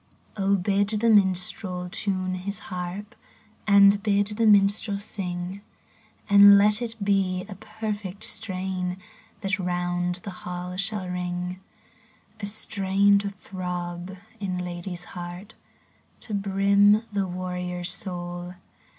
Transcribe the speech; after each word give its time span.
BID 0.33 0.99
the 0.99 1.11
minstrel 1.11 1.87
tune 1.87 2.33
his 2.33 2.59
haxp, 2.71 3.13
And 3.67 4.01
bid 4.01 4.25
the 4.29 4.47
minstrel 4.47 4.97
sing; 4.97 5.61
And 6.27 6.57
let 6.57 6.81
it 6.81 6.95
be 7.03 7.45
a 7.47 7.53
perfect 7.53 8.23
strain 8.23 8.97
That 9.41 9.59
round 9.59 10.15
the 10.23 10.31
hall 10.41 10.75
shall 10.75 11.07
ring: 11.07 11.59
A 12.39 12.47
strain 12.47 13.19
to 13.19 13.29
throb 13.29 14.17
in 14.39 14.57
lad/s 14.57 15.03
heart, 15.03 15.53
To 16.21 16.33
brim 16.33 17.03
the 17.13 17.27
warrior's 17.27 17.91
soul. 17.91 18.55